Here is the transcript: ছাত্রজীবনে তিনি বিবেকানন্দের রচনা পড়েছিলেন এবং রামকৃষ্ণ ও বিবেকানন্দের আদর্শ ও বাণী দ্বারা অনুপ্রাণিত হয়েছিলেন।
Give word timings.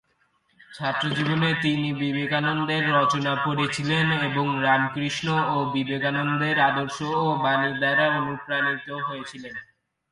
ছাত্রজীবনে 0.59 1.49
তিনি 1.61 1.89
বিবেকানন্দের 2.01 2.83
রচনা 2.97 3.33
পড়েছিলেন 3.45 4.07
এবং 4.27 4.45
রামকৃষ্ণ 4.61 5.27
ও 5.53 5.57
বিবেকানন্দের 5.73 6.57
আদর্শ 6.69 6.97
ও 7.19 7.27
বাণী 7.43 7.69
দ্বারা 7.79 8.05
অনুপ্রাণিত 8.19 8.87
হয়েছিলেন। 9.07 9.55